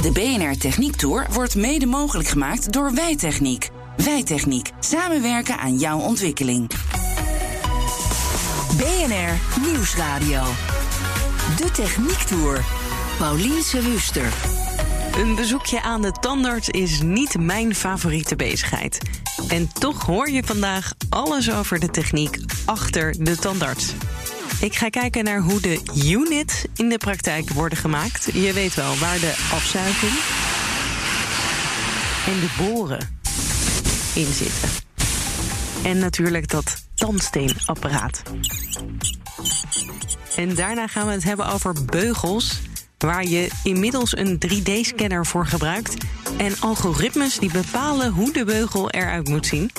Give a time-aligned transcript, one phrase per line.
[0.00, 3.70] De BNR Techniek Tour wordt mede mogelijk gemaakt door Wijtechniek.
[3.96, 4.70] Wijtechniek.
[4.78, 6.70] Samenwerken aan jouw ontwikkeling.
[8.76, 10.42] BNR Nieuwsradio.
[11.56, 12.64] De Techniek Tour.
[13.18, 14.32] Paulien Wuster.
[15.16, 18.98] Een bezoekje aan de tandarts is niet mijn favoriete bezigheid.
[19.48, 23.94] En toch hoor je vandaag alles over de techniek achter de tandarts.
[24.60, 28.30] Ik ga kijken naar hoe de units in de praktijk worden gemaakt.
[28.32, 30.12] Je weet wel waar de afzuiging
[32.26, 33.20] en de boren
[34.14, 34.68] in zitten.
[35.82, 38.22] En natuurlijk dat tandsteenapparaat.
[40.36, 42.60] En daarna gaan we het hebben over beugels,
[42.98, 45.96] waar je inmiddels een 3D-scanner voor gebruikt
[46.36, 49.70] en algoritmes die bepalen hoe de beugel eruit moet zien.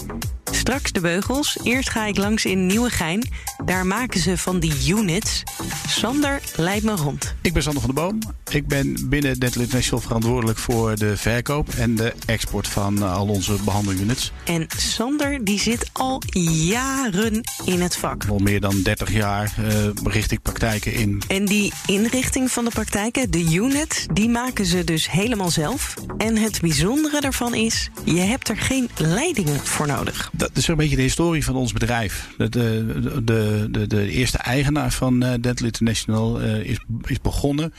[0.62, 1.58] Straks de beugels.
[1.64, 3.30] Eerst ga ik langs in Nieuwegein.
[3.66, 5.44] Daar maken ze van die units.
[5.88, 7.36] Sander leidt me rond.
[7.42, 8.20] Ik ben Sander van der Boom.
[8.50, 13.28] Ik ben binnen Dental International verantwoordelijk voor de verkoop en de export van eh, al
[13.28, 14.31] onze behandelunits.
[14.44, 18.25] En Sander die zit al jaren in het vak.
[18.30, 21.22] Al meer dan 30 jaar uh, richt ik praktijken in.
[21.28, 25.94] En die inrichting van de praktijken, de units, die maken ze dus helemaal zelf.
[26.18, 30.30] En het bijzondere daarvan is, je hebt er geen leidingen voor nodig.
[30.34, 32.33] Dat is een beetje de historie van ons bedrijf.
[32.38, 37.73] De, de, de, de, eerste eigenaar van uh, Dental International uh, is, is begonnen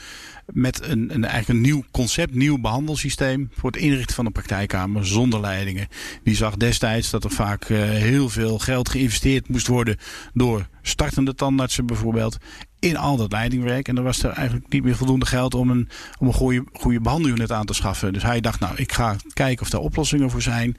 [0.45, 5.39] met een, een, een nieuw concept, nieuw behandelsysteem voor het inrichten van een praktijkkamer zonder
[5.39, 5.87] leidingen.
[6.23, 9.97] Die zag destijds dat er vaak uh, heel veel geld geïnvesteerd moest worden
[10.33, 12.37] door startende tandartsen bijvoorbeeld
[12.83, 13.87] in al dat leidingwerk.
[13.87, 15.89] En er was er eigenlijk niet meer voldoende geld om een,
[16.19, 18.13] om een goede, goede behandelunit aan te schaffen.
[18.13, 20.77] Dus hij dacht, nou, ik ga kijken of daar oplossingen voor zijn.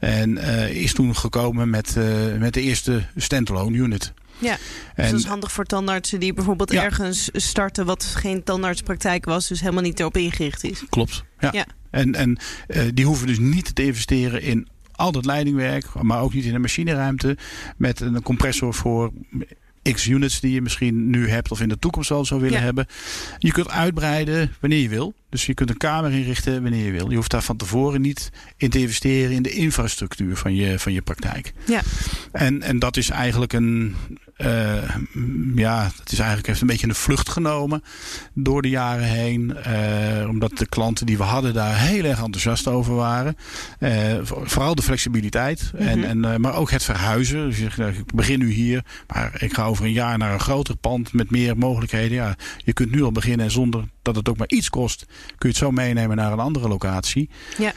[0.00, 2.04] En uh, is toen gekomen met, uh,
[2.38, 4.12] met de eerste standalone unit.
[4.38, 4.56] Ja,
[4.96, 6.82] dus dat is handig voor tandartsen die bijvoorbeeld ja.
[6.82, 10.84] ergens starten wat geen tandartspraktijk was, dus helemaal niet erop ingericht is.
[10.88, 11.24] Klopt.
[11.38, 11.48] Ja.
[11.52, 11.66] ja.
[11.90, 12.38] En, en
[12.68, 16.54] uh, die hoeven dus niet te investeren in al dat leidingwerk, maar ook niet in
[16.54, 17.36] een machineruimte
[17.76, 19.12] met een compressor voor
[19.92, 22.64] x units die je misschien nu hebt of in de toekomst al zou willen ja.
[22.64, 22.86] hebben.
[23.38, 25.14] Je kunt uitbreiden wanneer je wil.
[25.28, 27.10] Dus je kunt een kamer inrichten wanneer je wil.
[27.10, 30.92] Je hoeft daar van tevoren niet in te investeren in de infrastructuur van je, van
[30.92, 31.52] je praktijk.
[31.66, 31.80] Ja.
[32.32, 33.96] En, en dat is eigenlijk een.
[34.38, 34.96] Uh,
[35.54, 37.82] ja, het is eigenlijk heeft een beetje een vlucht genomen
[38.32, 39.56] door de jaren heen.
[39.66, 43.36] Uh, omdat de klanten die we hadden daar heel erg enthousiast over waren.
[43.78, 43.90] Uh,
[44.22, 45.70] vooral de flexibiliteit.
[45.72, 46.04] Mm -hmm.
[46.04, 47.48] en, en, maar ook het verhuizen.
[47.48, 50.40] Dus je zegt, ik begin nu hier, maar ik ga over een jaar naar een
[50.40, 52.16] groter pand met meer mogelijkheden.
[52.16, 55.48] Ja, je kunt nu al beginnen zonder dat het ook maar iets kost, kun je
[55.48, 57.30] het zo meenemen naar een andere locatie.
[57.58, 57.72] Ja.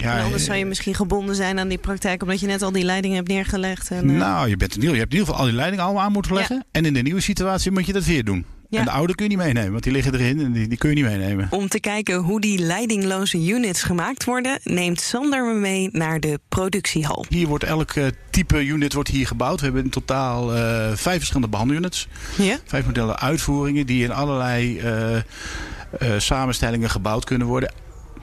[0.00, 2.72] Ja, en anders zou je misschien gebonden zijn aan die praktijk, omdat je net al
[2.72, 3.90] die leidingen hebt neergelegd.
[3.90, 4.18] En, uh...
[4.18, 6.34] Nou, je, bent nieuw, je hebt in ieder geval al die leidingen allemaal aan moeten
[6.34, 6.56] leggen.
[6.56, 6.62] Ja.
[6.72, 8.44] En in de nieuwe situatie moet je dat weer doen.
[8.70, 8.78] Ja.
[8.78, 10.88] En de oude kun je niet meenemen, want die liggen erin en die, die kun
[10.88, 11.46] je niet meenemen.
[11.50, 16.40] Om te kijken hoe die leidingloze units gemaakt worden, neemt Sander me mee naar de
[16.48, 17.24] productiehal.
[17.28, 19.58] Hier wordt elk uh, type unit wordt hier gebouwd.
[19.58, 20.60] We hebben in totaal uh,
[20.94, 22.08] vijf verschillende behandelunits.
[22.36, 22.58] Ja?
[22.64, 27.72] Vijf modellen uitvoeringen die in allerlei uh, samenstellingen gebouwd kunnen worden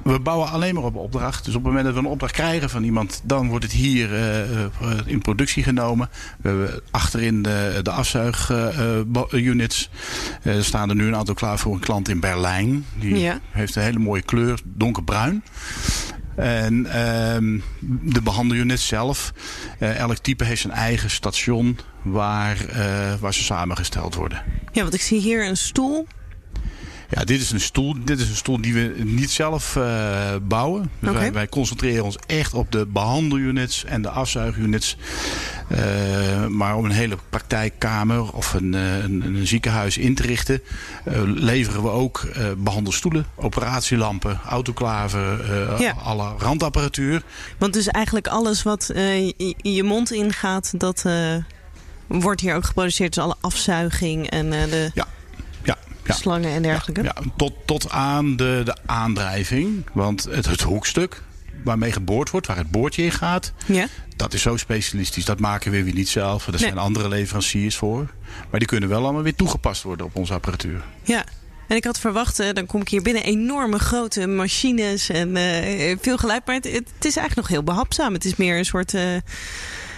[0.08, 1.46] we bouwen alleen maar op opdracht.
[1.46, 4.14] Dus op het moment dat we een opdracht krijgen van iemand, dan wordt het hier
[4.14, 4.66] uh,
[5.06, 6.10] in productie genomen.
[6.42, 9.90] We hebben achterin de, de afzuigunits.
[10.44, 12.86] Uh, er staan er nu een aantal klaar voor een klant in Berlijn.
[13.00, 13.40] Die ja.
[13.52, 15.44] heeft een hele mooie kleur, donkerbruin.
[16.36, 16.92] En uh,
[18.02, 19.34] de behandelunit zelf,
[19.80, 24.44] uh, elk type heeft zijn eigen station waar, uh, waar ze samengesteld worden.
[24.72, 26.08] Ja, want ik zie hier een stoel
[27.10, 27.96] ja, dit is een stoel.
[28.04, 30.90] Dit is een stoel die we niet zelf uh, bouwen.
[31.00, 31.22] Dus okay.
[31.22, 34.98] wij, wij, concentreren ons echt op de behandelunits en de afzuigunits.
[35.72, 40.62] Uh, maar om een hele praktijkkamer of een, een, een ziekenhuis in te richten,
[41.08, 42.28] uh, leveren we ook
[42.58, 45.40] behandelstoelen, operatielampen, autoklaven,
[45.80, 45.96] ja.
[46.04, 47.24] alle randapparatuur.
[47.58, 48.92] Want dus eigenlijk alles wat
[49.62, 51.06] je mond ingaat, dat
[52.08, 53.14] wordt hier ook geproduceerd.
[53.14, 54.92] Dus alle afzuiging en de...
[54.94, 55.08] Ja.
[56.14, 57.04] Slangen en dergelijke?
[57.04, 59.86] Ja, tot, tot aan de, de aandrijving.
[59.94, 61.22] Want het, het hoekstuk
[61.64, 63.88] waarmee geboord wordt, waar het boordje in gaat, ja.
[64.16, 65.26] dat is zo specialistisch.
[65.26, 66.46] Dat maken we weer niet zelf.
[66.46, 66.60] Er nee.
[66.60, 68.08] zijn andere leveranciers voor.
[68.50, 70.84] Maar die kunnen wel allemaal weer toegepast worden op onze apparatuur.
[71.04, 71.26] Ja.
[71.68, 75.38] En ik had verwacht, dan kom ik hier binnen, enorme grote machines en
[76.02, 76.46] veel geluid.
[76.46, 78.14] Maar het, het, is eigenlijk nog heel behapzaam.
[78.14, 78.94] Het is meer een soort...
[78.94, 79.02] Uh,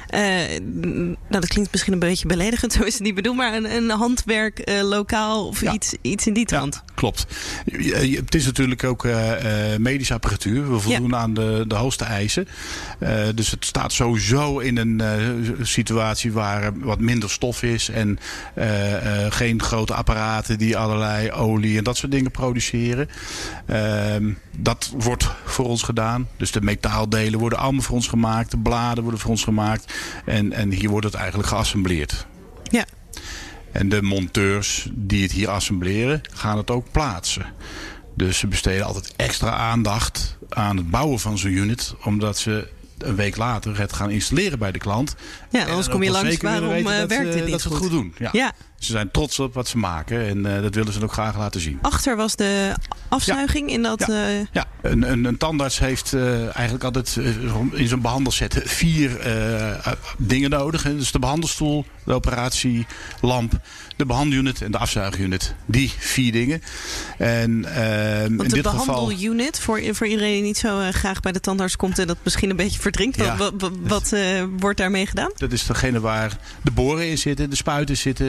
[0.09, 3.89] nou, dat klinkt misschien een beetje beledigend, zo is het niet bedoeld, maar een, een
[3.89, 6.75] handwerk uh, lokaal of iets, iets in die trant.
[6.75, 7.27] Ja, klopt.
[7.71, 9.31] Het is natuurlijk ook uh,
[9.77, 10.71] medische apparatuur.
[10.71, 12.47] We voldoen aan de, de hoogste eisen.
[13.35, 15.01] dus het staat sowieso in een
[15.61, 18.19] situatie waar wat minder stof is en
[19.29, 23.09] geen grote apparaten die allerlei olie en dat soort dingen produceren.
[23.65, 26.27] Ehm, dat wordt voor ons gedaan.
[26.37, 28.51] Dus de metaaldelen worden allemaal voor ons gemaakt.
[28.51, 29.93] De bladen worden voor ons gemaakt.
[30.25, 32.25] En, en hier wordt het eigenlijk geassembleerd.
[32.63, 32.85] Ja.
[33.71, 37.45] En de monteurs die het hier assembleren, gaan het ook plaatsen.
[38.15, 41.95] Dus ze besteden altijd extra aandacht aan het bouwen van zo'n unit.
[42.03, 42.67] Omdat ze
[42.97, 45.15] een week later het gaan installeren bij de klant.
[45.49, 48.13] Ja, anders kom je langs waarom uh, werkt dit niet Dat ze het goed doen.
[48.31, 48.53] Ja.
[48.79, 51.61] Ze zijn trots op wat ze maken en uh, dat willen ze ook graag laten
[51.61, 51.79] zien.
[51.81, 52.73] Achter was de
[53.09, 54.03] afzuiging in dat...
[54.07, 54.45] Ja, uh...
[54.51, 54.65] ja.
[54.81, 56.13] Een, een, een, tandarts heeft
[56.53, 57.15] eigenlijk altijd
[57.71, 59.21] in zijn behandelset vier
[60.17, 60.81] dingen nodig.
[60.81, 63.59] Dus de behandelstoel, de operatielamp,
[63.95, 65.55] de behandelunit en de afzuigunit.
[65.65, 66.61] Die vier dingen.
[67.17, 67.73] En, Want
[68.29, 69.75] in de dit behandelunit, geval...
[69.77, 72.55] voor, voor iedereen die niet zo graag bij de tandarts komt en dat misschien een
[72.55, 73.17] beetje verdrinkt.
[73.17, 73.37] Ja.
[73.37, 74.15] Wat, wat, wat
[74.59, 75.31] wordt daarmee gedaan?
[75.39, 78.27] Dat is degene waar de boren in zitten, de spuiten zitten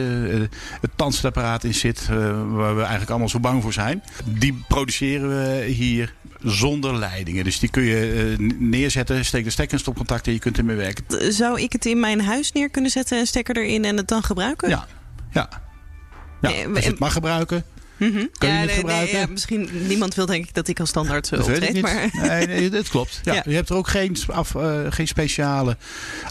[0.81, 2.17] het tandstapparaat in zit, uh,
[2.51, 4.03] waar we eigenlijk allemaal zo bang voor zijn.
[4.25, 6.13] Die produceren we hier
[6.43, 7.43] zonder leidingen.
[7.43, 10.75] Dus die kun je uh, neerzetten, steek de stekker in stopcontact en je kunt ermee
[10.75, 11.33] werken.
[11.33, 14.23] Zou ik het in mijn huis neer kunnen zetten, een stekker erin en het dan
[14.23, 14.69] gebruiken?
[14.69, 14.87] Ja,
[15.31, 15.49] ja.
[16.41, 17.63] ja als je het mag gebruiken.
[18.01, 18.29] Mm -hmm.
[18.37, 19.13] Kun je ja, het nee, gebruiken?
[19.13, 21.81] Nee, ja, misschien niemand wil denk ik dat ik als standaard zo optreed.
[21.81, 22.09] Maar...
[22.13, 23.19] Nee, nee, dat klopt.
[23.23, 23.43] Ja, Ja.
[23.45, 25.77] Je hebt er ook geen, af, uh, geen speciale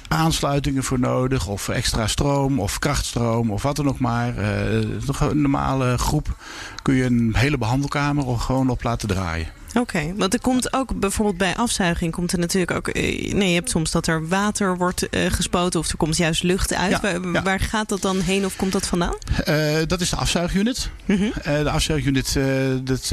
[0.09, 1.47] aansluitingen voor nodig.
[1.47, 4.39] Of extra stroom of krachtstroom of wat dan ook maar.
[4.39, 6.37] Uh, nog een normale groep
[6.83, 9.60] kun je een hele behandelkamer er gewoon op laten draaien.
[9.71, 12.89] Oké, okay, want er komt ook bijvoorbeeld bij afzuiging komt er natuurlijk ook.
[12.89, 16.43] Uh, nee, je hebt soms dat er water wordt uh, gespoten of er komt juist
[16.43, 16.91] lucht uit.
[16.91, 17.43] Ja, waar, ja.
[17.43, 19.15] waar, gaat dat dan heen of komt dat vandaan?
[19.49, 20.91] Uh, dat is de afzuigunit.
[21.05, 21.33] Mm -hmm.
[21.65, 22.39] de afzuigunit,
[22.83, 23.09] dat,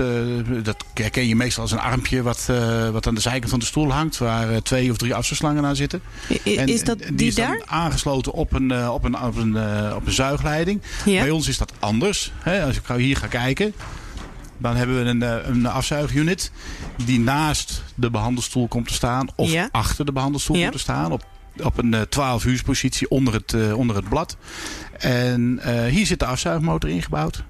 [0.63, 2.45] dat herken je meestal als een armpje wat,
[2.92, 6.01] wat aan de zijkant van de stoel hangt, waar twee of drie afzuigslangen aan zitten.
[6.44, 7.62] I, en, is dat die, die is daar?
[7.65, 9.57] aangesloten op een, op een, op een,
[9.95, 10.81] op een zuigleiding.
[11.06, 12.31] Bij ons is dat anders.
[12.39, 12.63] Hè?
[12.63, 13.74] Als ik hier ga kijken.
[14.57, 16.51] Dan hebben we een, een afzuigunit
[17.06, 19.27] die naast de behandelstoel komt te staan.
[19.36, 19.69] Of Ja.
[19.71, 20.62] achter de behandelstoel Ja.
[20.62, 21.12] komt te staan.
[21.12, 21.25] Op,
[21.63, 24.38] op een 12 uurspositie onder het, eh, onder het blad.
[24.98, 27.44] En eh, hier zit de afzuigmotor ingebouwd.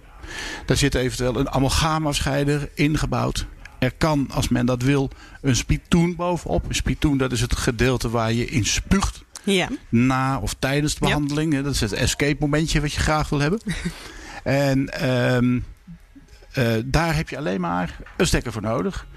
[0.65, 3.45] Daar zit eventueel een amalgaamafscheider ingebouwd.
[3.79, 5.09] Er kan, als men dat wil,
[5.41, 6.65] een spitoen bovenop.
[6.69, 9.25] Een spitoen, dat is het gedeelte waar je in spuugt.
[9.43, 9.69] Ja.
[9.89, 11.63] Na of tijdens de behandeling.
[11.63, 13.59] Dat is het escape momentje wat je graag wil hebben.
[14.43, 15.59] en ehm,
[16.57, 19.07] eh, daar heb je alleen maar een stekker voor nodig.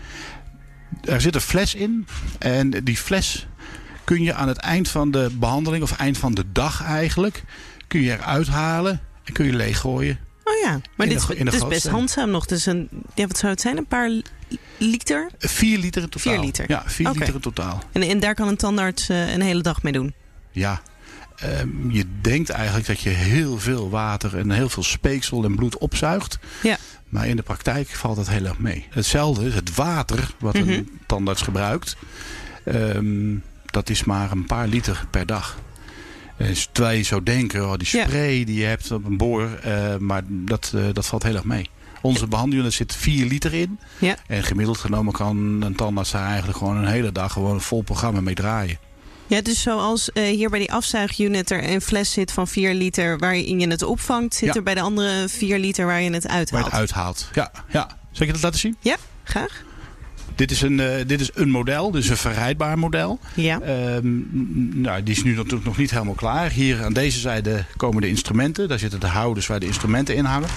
[1.04, 2.06] Er zit een fles in.
[2.38, 3.46] En die fles
[4.04, 7.42] kun je aan het eind van de behandeling, of eind van de dag eigenlijk,
[7.86, 10.18] kun je eruit halen en kun je leeggooien.
[10.44, 12.46] Oh ja, maar dit, de- is- best handzaam nog.
[12.46, 13.76] Dus een, ja, wat zou het zijn?
[13.76, 14.24] Een paar li-
[14.78, 15.30] liter?
[15.38, 16.32] 4 liter in totaal.
[16.32, 16.64] Vier liter.
[16.68, 17.18] Ja, 4 Oké.
[17.18, 17.82] liter in totaal.
[17.92, 20.14] En, en daar kan een tandarts eh, een hele dag mee doen.
[20.50, 20.80] Ja.
[21.36, 25.78] Ehm, je denkt eigenlijk dat je heel veel water en heel veel speeksel en bloed
[25.78, 26.38] opzuigt.
[26.62, 26.76] Ja.
[27.10, 28.86] Maar in de praktijk valt dat heel erg mee.
[28.90, 30.68] Hetzelfde is het water wat Mhm.
[30.68, 31.96] een tandarts gebruikt.
[32.64, 33.34] Ehm,
[33.66, 35.58] dat is maar een paar liter per dag.
[36.36, 38.04] Dus terwijl je zou denken, oh, die Ja.
[38.06, 39.48] spray die je hebt op een boor.
[39.62, 41.70] eh, maar dat, eh, dat valt heel erg mee.
[42.02, 43.78] Onze behandeling zit 4 liter in.
[43.98, 44.16] Ja.
[44.26, 47.82] En gemiddeld genomen kan een tandarts daar eigenlijk gewoon een hele dag gewoon een vol
[47.82, 48.78] programma mee draaien.
[49.30, 53.18] Ja, dus zoals eh, hier bij die afzuigunit er een fles zit van 4 liter
[53.18, 54.54] waarin je het opvangt, zit Ja.
[54.54, 56.64] er bij de andere 4 liter waar je het Waar je uithaalt.
[56.64, 57.28] het uithaalt.
[57.34, 57.86] Ja, ja.
[57.86, 58.76] Zal ik je dat laten zien?
[58.80, 59.62] Ja, graag.
[60.34, 63.18] Dit is een, eh, dit is een model, dus een verrijdbaar model.
[63.34, 63.60] Ja.
[63.60, 66.50] Ehm, nou, die is nu natuurlijk nog niet helemaal klaar.
[66.50, 68.68] Hier aan deze zijde komen de instrumenten.
[68.68, 70.48] Daar zitten de houders waar de instrumenten in hangen.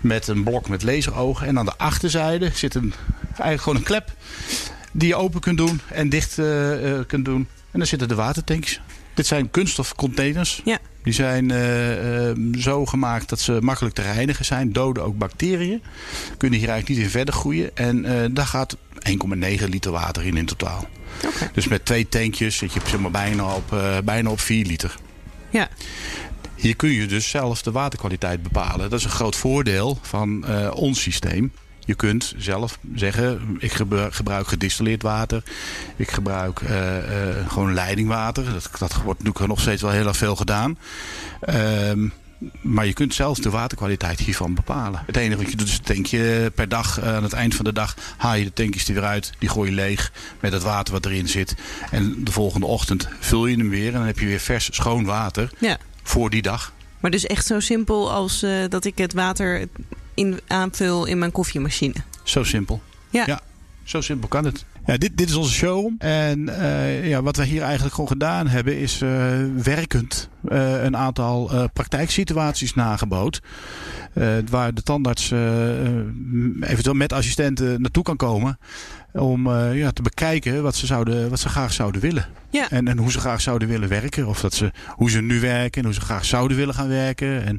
[0.00, 1.46] Met een blok met laserogen.
[1.46, 2.92] En aan de achterzijde zit een,
[3.28, 4.12] eigenlijk gewoon een klep.
[4.92, 6.46] Die je open kunt doen en dicht eh,
[7.06, 7.48] kunt doen.
[7.76, 8.80] En daar zitten de watertanks.
[9.14, 10.60] Dit zijn kunststof containers.
[10.64, 10.78] Ja.
[11.02, 14.72] Die zijn eh, eh, zo gemaakt dat ze makkelijk te reinigen zijn.
[14.72, 15.82] Doden ook bacteriën.
[16.36, 17.76] Kunnen hier eigenlijk niet in verder groeien.
[17.76, 20.88] En eh, daar gaat 1,9 liter water in in totaal.
[21.26, 21.50] Oké.
[21.52, 24.96] Dus met twee tankjes zit je zeg maar, bijna, op, bijna op 4 liter.
[25.50, 25.68] Ja.
[26.54, 28.90] Hier kun je dus zelf de waterkwaliteit bepalen.
[28.90, 31.52] Dat is een groot voordeel van ons systeem.
[31.86, 35.42] Je kunt zelf zeggen, ik gebru- gebruik gedistilleerd water.
[35.96, 36.98] Ik gebruik eh,
[37.38, 38.44] eh, gewoon leidingwater.
[38.44, 40.78] Dat, dat wordt natuurlijk nog steeds wel heel erg veel gedaan.
[41.40, 42.08] Ehm,
[42.62, 45.02] Maar je kunt zelfs de waterkwaliteit hiervan bepalen.
[45.06, 47.00] Het enige wat je doet is een tankje per dag.
[47.02, 49.32] aan het eind van de dag haal je de tankjes er weer uit.
[49.38, 51.54] Die gooi je leeg met het water wat erin zit.
[51.90, 53.86] En de volgende ochtend vul je hem weer.
[53.86, 55.78] En dan heb je weer vers, schoon water Ja.
[56.02, 56.72] voor die dag.
[57.00, 59.66] Maar dus echt zo simpel als eh, dat ik het water
[60.16, 61.94] in, aanvul in mijn koffiemachine.
[62.22, 62.82] Zo simpel.
[63.10, 63.40] Ja.
[63.84, 64.64] Zo simpel kan het.
[64.86, 65.92] Ja, dit, dit is onze show.
[65.98, 69.08] En eh, ja, wat we hier eigenlijk gewoon gedaan hebben, is eh,
[69.62, 73.42] werkend eh, een aantal praktijksituaties nageboot.
[74.12, 75.30] Eh, waar de tandarts
[76.60, 78.58] eventueel met assistenten naartoe kan komen.
[79.12, 82.26] Om ja, te bekijken wat ze, zouden, wat ze graag zouden willen.
[82.50, 82.70] Ja.
[82.70, 84.26] En, en hoe ze graag zouden willen werken.
[84.26, 87.44] Of dat ze, hoe ze nu werken en hoe ze graag zouden willen gaan werken.
[87.44, 87.58] En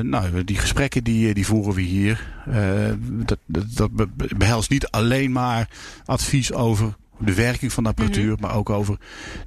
[0.00, 2.34] nou, die gesprekken die, die voeren we hier.
[2.46, 5.68] Eh, dat, dat, dat be- behelst niet alleen maar
[6.04, 8.98] advies over de werking van de apparatuur, maar ook over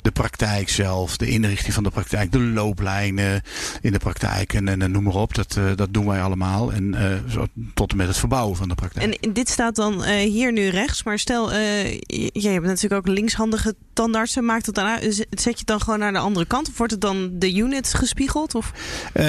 [0.01, 3.41] de praktijk zelf, de inrichting van de praktijk, de looplijnen
[3.81, 5.35] in de praktijk en, en, en noem maar op.
[5.35, 6.73] Dat, eh, dat doen wij allemaal.
[6.73, 9.13] En eh, zo, tot en met het verbouwen van de praktijk.
[9.13, 11.03] En dit staat dan eh, hier nu rechts.
[11.03, 11.91] Maar stel, eh,
[12.33, 14.45] je, hebt natuurlijk ook linkshandige tandartsen.
[14.45, 15.27] Maakt het dan uit?
[15.29, 16.67] Zet je het dan gewoon naar de andere kant?
[16.67, 18.55] Of wordt het dan de unit gespiegeld?
[18.55, 18.71] Of?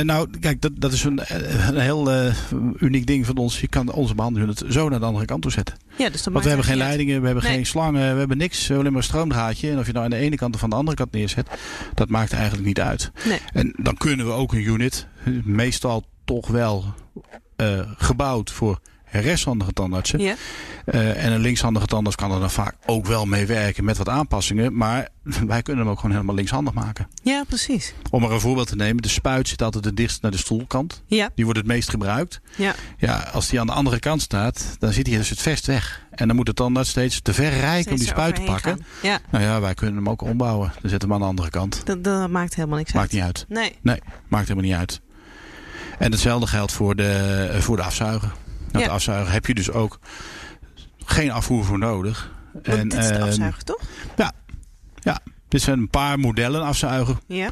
[0.03, 1.21] Nou, kijk, dat, dat is een,
[1.69, 2.33] een heel
[2.79, 3.61] uniek ding van ons.
[3.61, 5.77] Je kan onze behandeling zo naar de andere kant toe zetten.
[5.97, 7.53] Ja, dus dan Want we hebben geen leidingen, we hebben Nee.
[7.53, 8.59] geen slangen, we hebben niks.
[8.59, 9.71] We hebben alleen maar een stroomdraadje.
[9.71, 11.49] En of je nou aan de ene kant of aan de andere kant neerzet,
[11.95, 13.11] dat maakt eigenlijk niet uit.
[13.25, 13.39] Nee.
[13.53, 15.07] En dan kunnen we ook een unit,
[15.45, 16.85] meestal toch wel
[17.57, 20.19] eh, gebouwd voor rechtshandige tandartsen.
[20.21, 20.35] Ja.
[20.85, 24.09] Eh, en een linkshandige tandarts kan er dan vaak ook wel mee werken met wat
[24.09, 24.77] aanpassingen.
[24.77, 25.09] Maar
[25.47, 27.09] wij kunnen hem ook gewoon helemaal linkshandig maken.
[27.23, 27.95] ja, precies.
[28.11, 31.03] Om er een voorbeeld te nemen, de spuit zit altijd het dichtst naar de stoelkant.
[31.07, 32.41] Ja, Die wordt het meest gebruikt.
[32.57, 32.75] ja.
[32.99, 36.03] Ja, als die aan de andere kant staat, dan zit hij dus het vest weg.
[36.11, 38.71] En dan moet de tandarts steeds te ver rijken om die spuit te pakken.
[38.71, 38.85] gaan.
[39.03, 40.73] Ja, Nou ja, wij kunnen hem ook ombouwen.
[40.81, 41.83] Dan zetten we hem aan de andere kant.
[41.85, 43.13] dat, dat maakt helemaal niks Maakt uit.
[43.15, 43.45] niet uit.
[43.49, 43.77] Nee.
[43.83, 45.01] Nee, maakt helemaal niet uit.
[45.99, 48.33] En hetzelfde geldt voor de, voor de afzuiger.
[48.73, 48.91] Nou, Ja.
[48.91, 49.99] De afzuiger heb je dus ook
[51.05, 52.31] geen afvoer voor nodig.
[52.53, 53.81] Want dit is de ehm, afzuiger, toch?
[55.49, 57.17] dit zijn een paar modellen afzuiger.
[57.27, 57.51] Ja.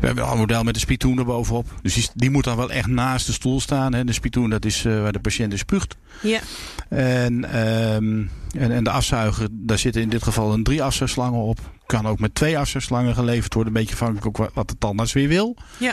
[0.00, 1.74] We hebben al een model met een spitoen erbovenop.
[1.82, 3.94] Dus die, die moet dan wel echt naast de stoel staan.
[3.94, 4.04] Hè.
[4.04, 5.96] De spitoen dat is eh, waar de patiënt dus spuugt.
[6.22, 6.40] Ja.
[6.88, 8.24] En, ehm,
[8.62, 11.58] en, en de afzuiger, daar zitten in dit geval een drie afzuigslangen op.
[11.86, 13.72] Kan ook met twee afzuigslangen geleverd worden.
[13.74, 15.56] Een beetje afhankelijk ook wa- wat de tandarts weer wil.
[15.78, 15.92] Ja.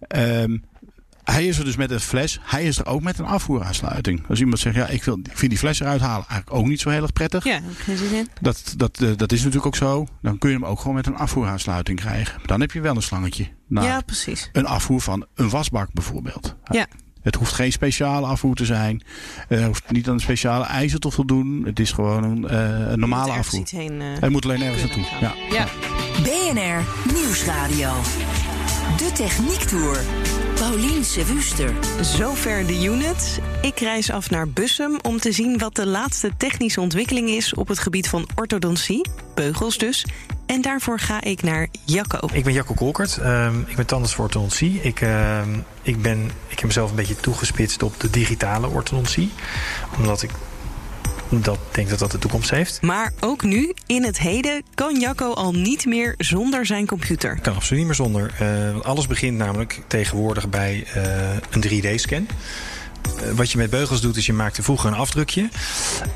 [0.00, 0.56] Ehm,
[1.24, 2.40] hij is er dus met een fles.
[2.42, 4.28] Hij is er ook met een afvoeraansluiting.
[4.28, 6.80] Als iemand zegt, ja, ik, wil, ik vind die fles eruit halen eigenlijk ook niet
[6.80, 7.44] zo heel erg prettig.
[7.44, 8.28] Ja, heb ik geen zin in.
[8.40, 10.06] Dat, dat, eh, dat is natuurlijk ook zo.
[10.22, 12.40] Dan kun je hem ook gewoon met een afvoeraansluiting krijgen.
[12.46, 13.48] Dan heb je wel een slangetje.
[13.68, 14.48] naar Ja, precies.
[14.52, 16.56] Een afvoer van een wasbak bijvoorbeeld.
[16.70, 16.86] Ja.
[17.22, 19.02] Het hoeft geen speciale afvoer te zijn.
[19.48, 21.62] Er hoeft niet aan een speciale eisen te voldoen.
[21.64, 23.66] Het is gewoon een, eh, een normale afvoer.
[23.70, 25.02] heen, eh, Hij moet alleen ergens naartoe.
[25.02, 25.28] Ja.
[25.28, 25.36] gaan.
[25.50, 25.66] ja.
[26.22, 27.92] BNR Nieuwsradio.
[28.96, 30.00] De Techniek Tour.
[30.68, 31.74] Paulien Sewuster.
[32.00, 33.40] Zover de unit.
[33.62, 37.68] Ik reis af naar Bussum om te zien wat de laatste technische ontwikkeling is op
[37.68, 40.06] het gebied van orthodontie, beugels dus.
[40.46, 42.28] En daarvoor ga ik naar Jacco.
[42.32, 43.18] Ik ben Jacco Kolkert.
[43.18, 44.80] Ehm, ik ben tandarts voor orthodontie.
[44.82, 45.48] Ik, ehm,
[45.82, 49.32] ik, ben, ik heb mezelf een beetje toegespitst op de digitale orthodontie.
[49.98, 50.30] Omdat ik
[51.40, 52.82] dat denk dat dat de toekomst heeft.
[52.82, 57.38] Maar ook nu, in het heden, kan Jacco al niet meer zonder zijn computer.
[57.40, 58.32] Kan absoluut niet meer zonder.
[58.38, 61.02] Eh, want alles begint namelijk tegenwoordig bij eh,
[61.50, 62.26] een 3D-scan.
[63.34, 65.48] wat je met beugels doet, is je maakte vroeger een afdrukje.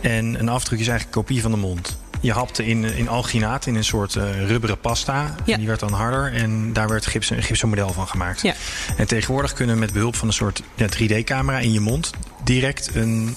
[0.01, 1.99] En een afdruk is eigenlijk een kopie van de mond.
[2.21, 5.35] Je hapte in, in alginaat in een soort eh, rubberen pasta.
[5.45, 5.53] Ja.
[5.53, 8.43] En die werd dan harder en daar werd gips, een gipsen model van gemaakt.
[8.43, 8.55] Ja.
[8.97, 12.11] En tegenwoordig kunnen we met behulp van een soort ja, 3D-camera in je mond...
[12.45, 13.37] direct een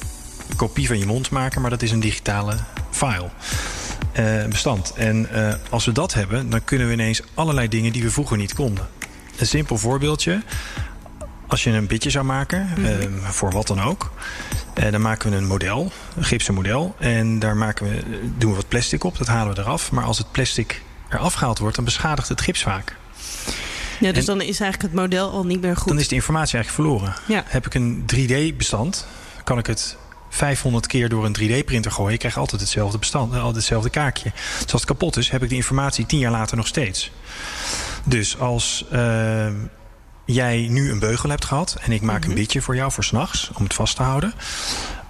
[0.56, 2.56] kopie van je mond maken, maar dat is een digitale
[2.92, 3.30] file.
[4.12, 4.94] eh, bestand.
[4.96, 8.38] En eh, als we dat hebben, dan kunnen we ineens allerlei dingen die we vroeger
[8.38, 8.88] niet konden.
[9.38, 10.42] Een simpel voorbeeldje.
[11.48, 14.12] Als je een bitje zou maken, eh, voor wat dan ook,
[14.92, 16.96] dan maken we een model, een gipsen model.
[17.00, 18.04] En daar maken we,
[18.38, 19.92] doen we wat plastic op, dat halen we eraf.
[19.92, 22.96] Maar als het plastic eraf gehaald wordt, dan beschadigt het gips vaak.
[24.00, 25.88] Ja, dus En- dan is eigenlijk het model al niet meer goed.
[25.88, 27.14] Dan is de informatie eigenlijk verloren.
[27.28, 27.44] Ja.
[27.48, 29.08] Heb ik een 3D-bestand,
[29.44, 29.98] kan ik het
[30.30, 32.14] 500 keer door een 3D-printer gooien.
[32.14, 34.32] Ik krijg altijd hetzelfde bestand, eh, altijd hetzelfde kaakje.
[34.34, 37.12] Dus als het kapot is, heb ik de informatie 10 jaar later nog steeds.
[38.06, 39.48] Dus als eh,
[40.26, 43.52] jij nu een beugel hebt gehad en ik maak een bitje voor jou voor s'nachts
[43.54, 44.34] om het vast te houden.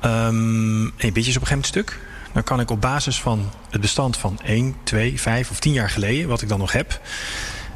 [0.02, 2.00] Ehm en je bitje is op een gegeven moment stuk.
[2.34, 5.90] Dan kan ik op basis van het bestand van 1, 2, 5 of 10 jaar
[5.90, 7.02] geleden, wat ik dan nog heb,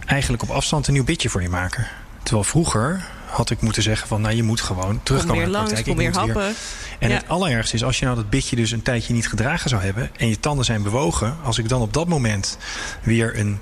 [0.06, 1.88] eigenlijk op afstand een nieuw bitje voor je maken.
[2.24, 5.52] Terwijl vroeger had ik moeten zeggen van nou je moet gewoon Kom terugkomen naar de
[5.52, 5.98] langs, praktijk.
[6.00, 6.56] Ik weer- happen.
[7.00, 7.16] En Ja.
[7.16, 10.10] het allerergste is als je nou dat bitje dus een tijdje niet gedragen zou hebben
[10.18, 12.58] en je tanden zijn bewogen, als ik dan op dat moment
[13.04, 13.62] weer een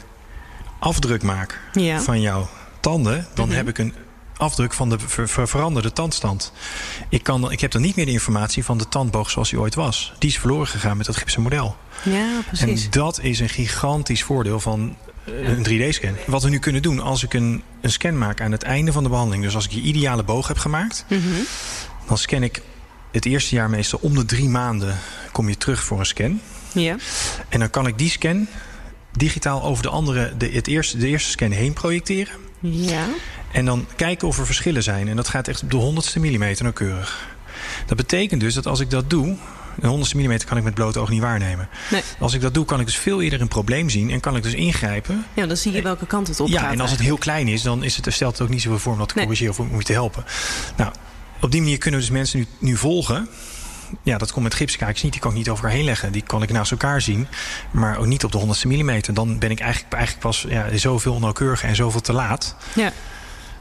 [0.79, 2.01] afdruk maak Ja.
[2.01, 2.49] van jouw
[2.79, 3.57] tanden, dan Mhm.
[3.57, 3.93] heb ik een
[4.37, 6.51] afdruk van de ver- ver- veranderde tandstand.
[7.09, 9.75] Ik, kan, ik heb dan niet meer de informatie van de tandboog zoals die ooit
[9.75, 10.13] was.
[10.19, 11.75] Die is verloren gegaan met dat gipsen model.
[12.03, 12.83] Ja, precies.
[12.83, 16.15] En dat is een gigantisch voordeel van een 3D-scan.
[16.25, 19.03] Wat we nu kunnen doen als ik een, een scan maak aan het einde van
[19.03, 19.43] de behandeling...
[19.43, 21.05] dus als ik die ideale boog heb gemaakt...
[21.09, 21.21] Mhm.
[22.07, 22.61] dan scan ik
[23.11, 24.97] het eerste jaar meestal om de drie maanden...
[25.31, 26.41] kom je terug voor een scan.
[26.71, 26.95] Ja.
[27.49, 28.47] En dan kan ik die scan
[29.11, 32.33] digitaal over de, andere, de, het eerste, de eerste scan heen projecteren.
[32.59, 33.05] Ja.
[33.51, 35.07] En dan kijken of er verschillen zijn.
[35.07, 37.27] En dat gaat echt op de honderdste millimeter nauwkeurig.
[37.85, 39.37] Dat betekent dus dat als ik dat doe...
[39.79, 41.69] een honderdste millimeter kan ik met blote oog niet waarnemen.
[41.91, 42.01] Nee.
[42.19, 44.09] Als ik dat doe, kan ik dus veel eerder een probleem zien...
[44.11, 45.25] en kan ik dus ingrijpen.
[45.33, 46.61] ja, dan zie je welke kant het op gaat.
[46.61, 48.79] Ja, en als het heel klein is, dan is het, stelt het ook niet zoveel
[48.79, 48.91] voor...
[48.91, 49.23] om dat te Nee.
[49.23, 50.25] corrigeren of om je te helpen.
[50.75, 50.91] Nou,
[51.41, 53.27] op die manier kunnen we dus mensen nu, nu volgen...
[54.03, 55.11] Ja, dat komt met gipskaartjes niet.
[55.11, 56.11] Die kan ik niet over elkaar heen leggen.
[56.11, 57.27] Die kan ik naast elkaar zien.
[57.71, 59.13] Maar ook niet op de honderdste millimeter.
[59.13, 62.55] Dan ben ik eigenlijk, eigenlijk pas ja, zoveel onnauwkeuriger en zoveel te laat.
[62.73, 62.91] Ja.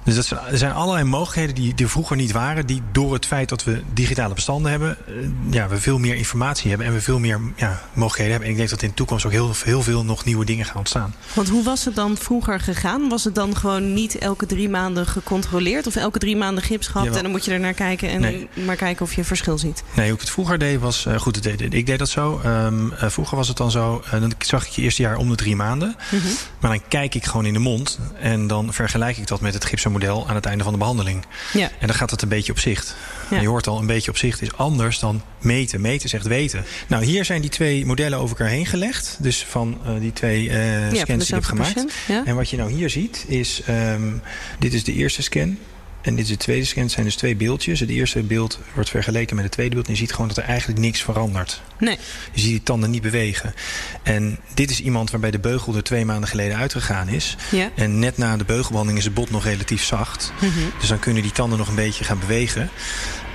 [0.04, 2.66] Dus dat zijn, er zijn allerlei mogelijkheden die, die vroeger niet waren.
[2.66, 4.97] Die door het feit dat we digitale bestanden hebben.
[5.07, 5.14] eh,
[5.50, 6.87] Ja, we veel meer informatie hebben.
[6.87, 8.45] En we veel meer ja, mogelijkheden hebben.
[8.49, 10.76] En ik denk dat in de toekomst ook heel, heel veel nog nieuwe dingen gaan
[10.76, 11.14] ontstaan.
[11.35, 13.09] Want hoe was het dan vroeger gegaan?
[13.09, 15.87] Was het dan gewoon niet elke drie maanden gecontroleerd?
[15.87, 18.49] Of elke drie maanden gips gehad en dan moet je er naar kijken en Nee.
[18.66, 19.83] maar kijken of je verschil ziet?
[19.95, 21.07] Nee, hoe ik het vroeger deed was...
[21.07, 22.40] eh, goed, het deed- ik deed dat zo.
[22.45, 24.02] Ehm, eh, vroeger was het dan zo...
[24.11, 25.97] dan zag ik je eerste jaar om de drie maanden.
[26.11, 26.23] Mhm.
[26.61, 27.99] Maar dan kijk ik gewoon in de mond.
[28.21, 31.25] En dan vergelijk ik dat met het gipsenmodel aan het einde van de behandeling.
[31.52, 31.70] Ja.
[31.78, 32.97] En dan gaat het een beetje op zicht.
[33.30, 33.40] Ja.
[33.40, 35.80] Je hoort al, een beetje op zicht is anders dan meten.
[35.80, 36.64] Meten echt weten.
[36.87, 39.16] Nou, hier zijn die twee modellen over elkaar heen gelegd.
[39.20, 40.59] Dus van eh, die twee eh,
[40.92, 41.85] scans die ik heb gemaakt.
[42.25, 43.62] En wat je nou hier ziet is...
[43.66, 44.12] ehm,
[44.59, 45.59] dit is de eerste scan.
[46.02, 46.83] En dit is de tweede scan.
[46.83, 47.80] Het zijn dus twee beeldjes.
[47.80, 49.87] Het eerste beeld wordt vergeleken met het tweede beeld.
[49.87, 51.62] En je ziet gewoon dat er eigenlijk niks verandert.
[51.78, 51.99] Nee.
[52.33, 53.54] Je ziet die tanden niet bewegen.
[54.02, 57.37] En dit is iemand waarbij de beugel er twee maanden geleden uitgegaan is.
[57.50, 57.71] Ja.
[57.75, 60.33] En net na de beugelbehandeling is het bot nog relatief zacht.
[60.40, 60.50] Mhm.
[60.78, 62.71] Dus dan kunnen die tanden nog een beetje gaan bewegen.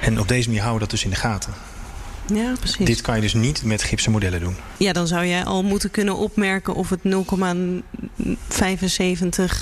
[0.01, 1.53] En op deze manier houden we dat dus in de gaten.
[2.33, 2.85] Ja, precies.
[2.85, 4.55] Dit kan je dus niet met gipsen modellen doen.
[4.77, 7.09] Ja, dan zou jij al moeten kunnen opmerken of het 0,75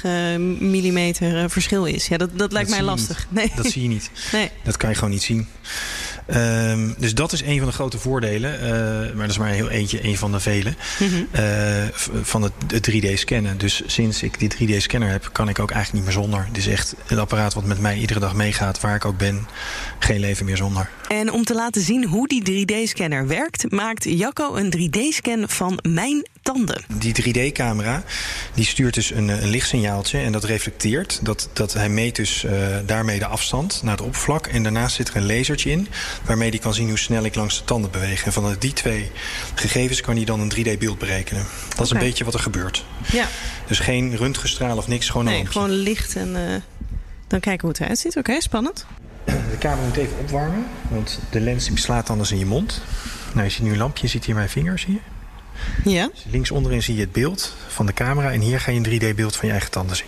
[0.03, 2.07] eh, millimeter eh, verschil is.
[2.07, 3.27] Ja, dat, dat lijkt mij lastig.
[3.29, 3.51] Nee.
[3.55, 4.11] Dat zie je niet.
[4.31, 4.49] nee.
[4.63, 5.47] Dat kan je gewoon niet zien.
[6.25, 8.61] Ehm, dus dat is een van de grote voordelen.
[8.61, 8.69] eh,
[9.15, 10.73] maar dat is maar heel eentje, een van de vele.
[10.99, 11.23] Mhm.
[11.31, 11.43] eh,
[12.21, 13.57] van het, het 3D-scannen.
[13.57, 16.45] Dus sinds ik die 3D-scanner heb, kan ik ook eigenlijk niet meer zonder.
[16.47, 19.47] Het is echt een apparaat wat met mij iedere dag meegaat, waar ik ook ben.
[19.99, 20.89] Geen leven meer zonder.
[21.07, 26.27] En om te laten zien hoe die 3D-scanner werkt, maakt Jacco een 3D-scan van mijn
[26.41, 26.83] tanden.
[26.97, 28.03] Die 3D-camera
[28.53, 31.19] die stuurt dus een, een lichtsignaaltje en dat reflecteert.
[31.21, 32.53] Dat, dat hij meet dus eh,
[32.85, 34.47] daarmee de afstand naar het oppervlak.
[34.47, 35.87] En daarnaast zit er een lasertje in
[36.25, 38.25] waarmee hij kan zien hoe snel ik langs de tanden beweeg.
[38.25, 39.11] En vanuit die twee
[39.55, 41.45] gegevens kan hij dan een 3D-beeld berekenen.
[41.75, 42.85] Dat is een beetje wat er gebeurt.
[43.11, 43.27] Ja,
[43.67, 45.59] Dus geen röntgenstraal of niks, gewoon een nee, lampje.
[45.59, 46.61] gewoon licht en eh,
[47.27, 48.17] dan kijken hoe het eruit ziet.
[48.17, 48.85] Oké, spannend.
[49.25, 52.81] De camera moet even opwarmen, want de lens die beslaat anders in je mond.
[53.33, 54.99] Nou, je ziet nu een lampje, je ziet hier mijn vinger, zie je?
[55.89, 58.79] Ja, Dus links onderin zie je het beeld van de camera en hier ga je
[58.83, 60.05] een 3D-beeld van je eigen tanden zien.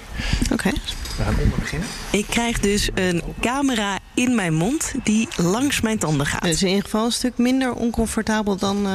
[0.51, 0.71] oké.
[1.17, 1.87] We gaan onder beginnen.
[2.11, 6.41] Ik krijg dus een camera in mijn mond die langs mijn tanden gaat.
[6.41, 8.91] Dus in ieder geval een stuk minder oncomfortabel dan eh,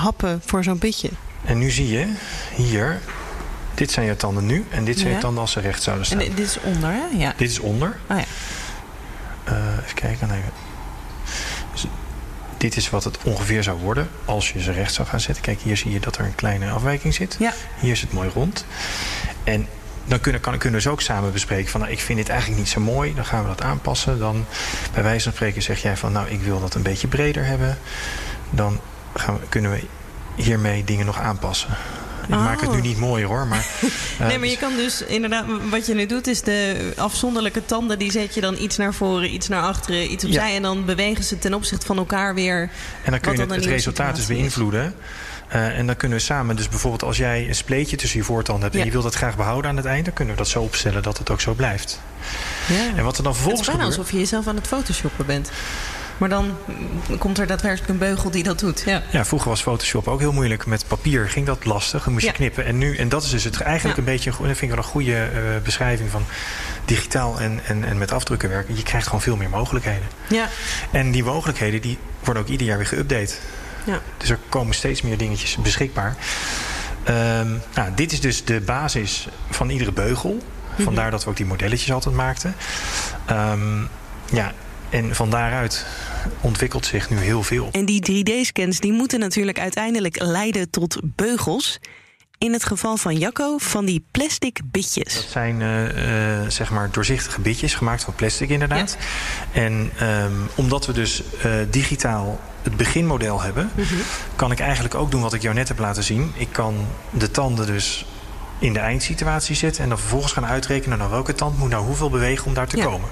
[0.00, 1.08] happen voor zo'n pitje.
[1.44, 2.06] En nu zie je
[2.54, 3.00] hier,
[3.74, 5.14] dit zijn je tanden nu en dit zijn Ja.
[5.14, 6.34] je tanden als ze recht zouden En staan.
[6.36, 7.04] dit is onder, hè?
[7.18, 7.34] Ja.
[7.36, 7.96] Dit is onder.
[8.10, 8.24] Oh ja.
[9.44, 10.28] Eh, even kijken.
[10.28, 10.40] Nee.
[11.72, 11.84] Dus
[12.56, 15.42] dit is wat het ongeveer zou worden als je ze recht zou gaan zetten.
[15.44, 17.36] Kijk, hier zie je dat er een kleine afwijking zit.
[17.38, 17.52] Ja.
[17.80, 18.64] Hier is het mooi rond.
[19.44, 19.66] En
[20.04, 21.80] dan kunnen, kan, kunnen we dus ook samen bespreken van...
[21.80, 24.18] Nou, ik vind dit eigenlijk niet zo mooi, dan gaan we dat aanpassen.
[24.18, 24.44] Dan
[24.94, 26.12] bij wijze van spreken zeg jij van...
[26.12, 27.78] nou, ik wil dat een beetje breder hebben.
[28.50, 28.80] Dan
[29.14, 29.80] gaan we, kunnen we
[30.36, 31.76] hiermee dingen nog aanpassen.
[32.22, 32.82] Ik maak het nu Oh.
[32.82, 33.66] niet mooier hoor, maar...
[34.18, 37.98] eh, Nee, maar je kan dus inderdaad, wat je nu doet, is de afzonderlijke tanden,
[37.98, 40.50] die zet je dan iets naar voren, iets naar achteren, iets opzij.
[40.50, 40.56] Ja.
[40.56, 42.70] En dan bewegen ze ten opzichte van elkaar weer.
[43.04, 44.54] En dan kun je het, resultaat dus is.
[45.52, 48.62] Eh, en dan kunnen we samen, dus bijvoorbeeld als jij een spleetje tussen je voortanden
[48.62, 48.74] hebt...
[48.74, 48.80] Ja.
[48.80, 50.04] en je wilt dat graag behouden aan het eind...
[50.04, 52.00] dan kunnen we dat zo opstellen dat het ook zo blijft.
[52.68, 52.96] Ja.
[52.96, 53.98] En wat er dan Het vervolgens is bijna gebeurt...
[53.98, 55.50] alsof je jezelf aan het photoshoppen bent.
[56.18, 56.56] Maar dan
[57.18, 58.82] komt er daadwerkelijk een beugel die dat doet.
[58.86, 59.02] Ja.
[59.10, 60.66] Ja, vroeger was Photoshop ook heel moeilijk.
[60.66, 62.04] Met papier ging dat lastig.
[62.04, 62.36] Dan moest je Ja.
[62.36, 62.64] knippen.
[62.64, 64.02] En nu, en dat is dus het, eigenlijk Ja.
[64.02, 64.30] een beetje...
[64.30, 66.24] een Dat vind ik wel een goede eh, beschrijving van
[66.84, 68.76] digitaal en, en, en met afdrukken werken.
[68.76, 70.06] Je krijgt gewoon veel meer mogelijkheden.
[70.28, 70.48] Ja.
[70.92, 73.34] En die mogelijkheden die worden ook ieder jaar weer geüpdate.
[73.84, 74.00] Ja.
[74.16, 76.16] Dus er komen steeds meer dingetjes beschikbaar.
[77.04, 80.38] Ehm, nou, dit is dus de basis van iedere beugel.
[80.72, 80.82] Mhm.
[80.82, 82.54] Vandaar dat we ook die modelletjes altijd maakten.
[83.26, 83.80] Ehm,
[84.32, 84.52] ja,
[84.90, 85.86] en van daaruit
[86.40, 87.68] ontwikkelt zich nu heel veel.
[87.72, 91.78] En die 3D-scans die moeten natuurlijk uiteindelijk leiden tot beugels.
[92.42, 95.14] In het geval van Jacco van die plastic bitjes.
[95.14, 98.96] Dat zijn uh, uh, zeg maar doorzichtige bitjes gemaakt van plastic inderdaad.
[99.52, 99.60] Ja.
[99.60, 103.70] En um, omdat we dus uh, digitaal het beginmodel hebben...
[103.74, 103.84] -hmm.
[104.36, 106.32] kan ik eigenlijk ook doen wat ik jou net heb laten zien.
[106.36, 108.06] Ik kan de tanden dus
[108.58, 109.82] in de eindsituatie zetten...
[109.82, 112.76] en dan vervolgens gaan uitrekenen naar welke tand moet nou hoeveel bewegen om daar te
[112.76, 112.84] ja.
[112.84, 113.08] komen.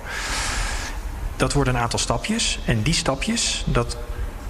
[1.36, 2.60] Dat worden een aantal stapjes.
[2.66, 3.96] En die stapjes, dat,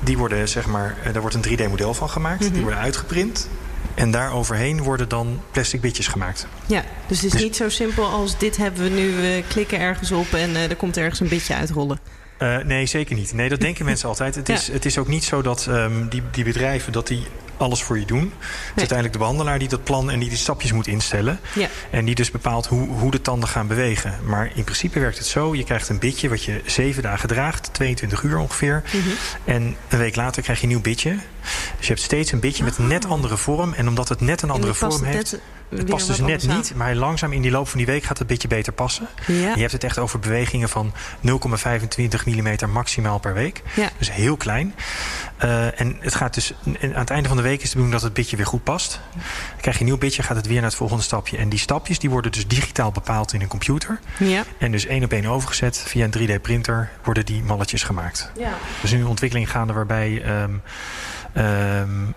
[0.00, 2.40] die worden, zeg maar, daar wordt een 3D-model van gemaakt.
[2.40, 2.54] Mm -hmm.
[2.54, 3.48] Die worden uitgeprint.
[3.94, 6.46] En daar overheen worden dan plastic bitjes gemaakt.
[6.66, 9.80] Ja, dus het is dus, niet zo simpel als dit hebben we nu, we klikken
[9.80, 11.98] ergens op en uh, er komt ergens een bitje uitrollen.
[12.38, 13.32] Uh, nee, zeker niet.
[13.32, 14.34] Nee, dat denken mensen altijd.
[14.34, 17.26] Het is, het is ook niet zo dat um, die, die bedrijven dat die
[17.60, 18.18] alles voor je doen.
[18.18, 18.58] Het nee.
[18.74, 21.40] is uiteindelijk de behandelaar die dat plan en die die stapjes moet instellen.
[21.54, 21.68] Ja.
[21.90, 24.14] En die dus bepaalt hoe, hoe de tanden gaan bewegen.
[24.24, 25.54] Maar in principe werkt het zo.
[25.54, 27.68] Je krijgt een bitje wat je zeven dagen draagt.
[27.72, 28.82] 22 uur ongeveer.
[28.92, 29.12] Mm -hmm.
[29.44, 31.16] En een week later krijg je een nieuw bitje.
[31.76, 33.72] Dus je hebt steeds een bitje met een net andere vorm.
[33.72, 35.38] En omdat het net een andere vorm heeft...
[35.70, 38.20] Het past dus net niet, maar langzaam in die loop van die week gaat het
[38.20, 39.08] een beetje beter passen.
[39.26, 39.54] Ja.
[39.54, 40.92] Je hebt het echt over bewegingen van
[41.26, 41.32] 0,25
[42.24, 43.62] mm maximaal per week.
[43.74, 43.90] Ja.
[43.98, 44.74] Dus heel klein.
[45.44, 48.02] Uh, en het gaat dus aan het einde van de week is de bedoeling dat
[48.02, 49.00] het bitje weer goed past.
[49.14, 49.22] Dan
[49.60, 51.36] krijg je een nieuw bitje, gaat het weer naar het volgende stapje.
[51.36, 54.00] En die stapjes die worden dus digitaal bepaald in een computer.
[54.18, 54.44] Ja.
[54.58, 58.30] En dus één op één overgezet via een 3D-printer worden die malletjes gemaakt.
[58.38, 58.54] Ja.
[58.80, 60.42] Dus nu een ontwikkeling gaande waarbij.
[60.42, 60.62] Um,
[61.36, 62.14] um,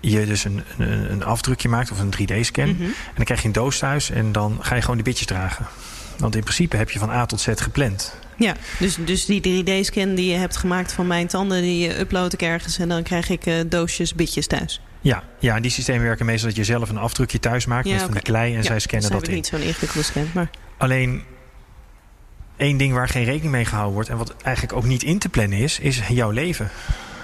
[0.00, 2.68] je dus een, een, een, afdrukje maakt of een 3D-scan.
[2.68, 2.72] Mhm.
[2.72, 2.86] Mm -hmm.
[2.86, 5.66] En dan krijg je een doos thuis en dan ga je gewoon die bitjes dragen.
[6.18, 8.16] Want in principe heb je van A tot Z gepland.
[8.36, 11.62] Ja, dus, dus die 3D-scan die je hebt gemaakt van mijn tanden...
[11.62, 14.80] die upload ik ergens en dan krijg ik uh, doosjes bitjes thuis.
[15.00, 17.86] Ja, ja, die systemen werken meestal dat je zelf een afdrukje thuis maakt...
[17.86, 18.12] Ja, met okay.
[18.12, 19.34] van die klei en ja, zij scannen dus dat in.
[19.34, 20.50] niet zo'n ingewikkelde scan, maar...
[20.76, 21.22] Alleen
[22.56, 24.08] één ding waar geen rekening mee gehouden wordt...
[24.08, 26.70] en wat eigenlijk ook niet in te plannen is, is jouw leven.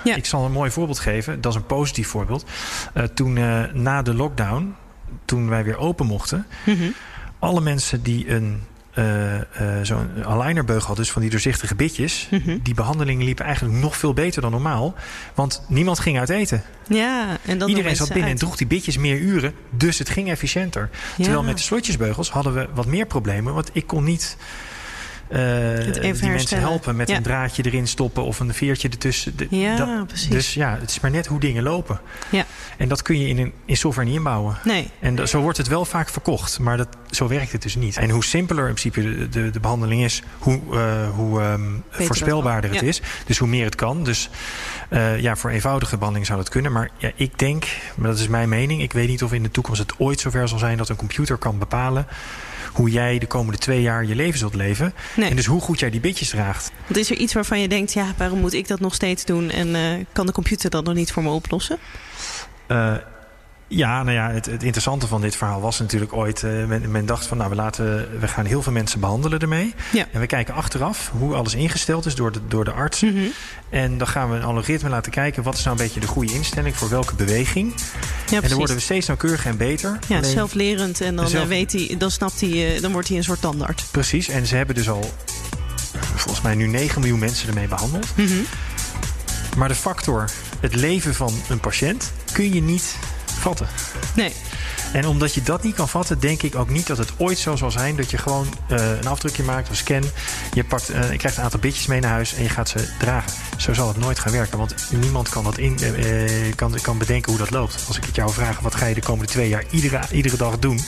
[0.05, 0.15] Ja.
[0.17, 1.41] Ik zal een mooi voorbeeld geven.
[1.41, 2.45] Dat is een positief voorbeeld.
[2.95, 4.75] Uh, toen uh, na de lockdown,
[5.25, 6.47] toen wij weer open mochten...
[6.65, 6.95] Mm -hmm.
[7.38, 8.62] alle mensen die een
[8.95, 9.41] uh, uh,
[9.83, 12.29] zo'n alignerbeugel had, dus van die doorzichtige bitjes...
[12.31, 12.59] Mhm.
[12.62, 14.95] Die behandelingen liepen eigenlijk nog veel beter dan normaal.
[15.35, 16.62] Want niemand ging uit eten.
[16.88, 18.33] Ja, en dan Iedereen zat binnen uit.
[18.33, 19.55] en droeg die bitjes meer uren.
[19.71, 20.91] Dus het ging efficiënter.
[20.93, 21.23] Ja.
[21.23, 23.55] Terwijl met de slotjesbeugels hadden we wat meer problemen.
[23.55, 24.37] Want ik kon niet...
[25.33, 27.16] Uh, die mensen helpen met ja.
[27.16, 29.37] een draadje erin stoppen of een veertje ertussen.
[29.37, 30.29] De, ja, dat, precies.
[30.29, 32.01] Dus ja, het is maar net hoe dingen lopen.
[32.31, 32.45] Ja.
[32.77, 34.59] En dat kun je in, een, in software niet inbouwen.
[34.64, 34.90] Nee.
[35.01, 37.97] En dat, zo wordt het wel vaak verkocht, maar dat, zo werkt het dus niet.
[37.97, 42.71] En hoe simpeler in principe de, de, de behandeling is, hoe, uh, hoe um, voorspelbaarder
[42.71, 42.87] het ja.
[42.87, 43.01] is.
[43.27, 44.05] Dus hoe meer het kan.
[44.05, 44.31] Dus
[44.90, 46.73] uh, ja, voor eenvoudige behandeling zou dat kunnen.
[46.73, 49.51] Maar ja, ik denk, maar dat is mijn mening, ik weet niet of in de
[49.51, 52.07] toekomst het ooit zover zal zijn dat een computer kan bepalen
[52.72, 54.94] hoe jij de komende twee jaar je leven zult leven.
[55.16, 55.30] Nee.
[55.30, 56.72] En dus hoe goed jij die bitjes draagt.
[56.87, 59.50] Want is er iets waarvan je denkt, ja, waarom moet ik dat nog steeds doen?
[59.50, 61.78] En uh, kan de computer dat nog niet voor me oplossen?
[62.68, 62.94] Uh,
[63.76, 66.42] ja, nou ja, het, het, interessante van dit verhaal was natuurlijk ooit...
[66.42, 69.74] Uh, men, men, dacht van, nou, we, laten, we gaan heel veel mensen behandelen ermee.
[69.92, 70.06] Ja.
[70.12, 73.00] En we kijken achteraf hoe alles ingesteld is door de, door de arts.
[73.00, 73.32] Mm -hmm.
[73.70, 75.42] En dan gaan we een algoritme laten kijken...
[75.42, 77.74] wat is nou een beetje de goede instelling voor welke beweging.
[78.30, 79.98] Ja, en dan worden we steeds nauwkeuriger en beter.
[80.08, 81.00] Ja, Alleen, zelflerend.
[81.00, 81.48] En dan, zelf...
[81.48, 83.85] weet hij, dan snapt hij, dan wordt hij een soort tandarts.
[83.85, 85.11] Precies, en ze hebben dus al
[86.14, 88.06] volgens mij nu 9 miljoen mensen ermee behandeld.
[88.16, 88.44] Mm -hmm.
[89.56, 90.30] Maar de factor
[90.61, 92.96] het leven van een patiënt kun je niet
[93.42, 93.66] vatten.
[94.14, 94.33] Nee.
[94.92, 97.57] En omdat je dat niet kan vatten, denk ik ook niet dat het ooit zo
[97.57, 100.02] zal zijn dat je gewoon uh, een afdrukje maakt of scan.
[100.52, 102.88] Je, pakt, uh, je krijgt een aantal bitjes mee naar huis en je gaat ze
[102.98, 103.33] dragen.
[103.57, 107.31] Zo zal het nooit gaan werken, want niemand kan, dat in, uh, kan, kan bedenken
[107.31, 107.85] hoe dat loopt.
[107.87, 110.59] Als ik het jou vraag, wat ga je de komende twee jaar iedere, iedere dag
[110.59, 110.81] doen?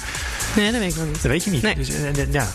[0.56, 1.22] Nee, dat weet ik nog niet.
[1.22, 1.62] Dat weet je niet.
[1.62, 1.74] Nee.
[1.74, 1.88] Dus,
[2.30, 2.48] ja,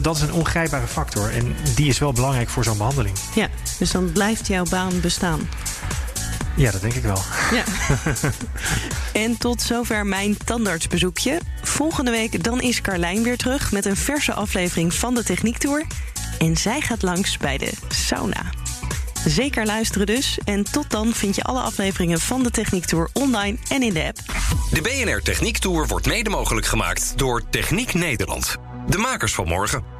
[0.00, 3.16] dat is een ongrijpbare factor en die is wel belangrijk voor zo'n behandeling.
[3.34, 5.48] Ja, dus dan blijft jouw baan bestaan.
[6.56, 7.22] Ja, dat denk ik wel.
[7.52, 7.64] Ja.
[9.22, 11.40] en tot zover mijn tandartsbezoekje.
[11.62, 15.86] Volgende week dan is Carlijn weer terug met een verse aflevering van de Techniek Tour.
[16.38, 18.42] En zij gaat langs bij de sauna.
[19.24, 20.38] Zeker luisteren dus.
[20.44, 24.04] En tot dan vind je alle afleveringen van de Techniek Tour online en in de
[24.04, 24.18] app.
[24.70, 28.56] De BNR Techniek Tour wordt mede mogelijk gemaakt door Techniek Nederland.
[28.88, 29.99] De makers van morgen.